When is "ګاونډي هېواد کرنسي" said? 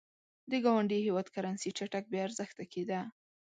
0.65-1.69